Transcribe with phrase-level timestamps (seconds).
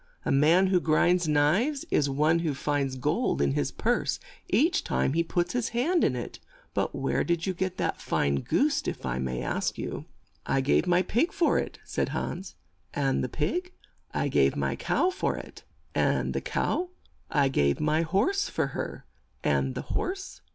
[0.25, 5.13] A man who grinds knives is one who finds gold in his purse each time
[5.13, 6.39] he puts his hand in it.
[6.73, 10.05] But where did you get that fine goose, if I may ask you?"
[10.43, 12.55] "I gave my pig for it," said Hans.
[12.95, 13.73] "And the pig?"
[14.11, 16.89] "I gave my cow for it." "And the cow?"
[17.29, 19.05] "I gave my horse for her."
[19.43, 20.41] "And the horse?"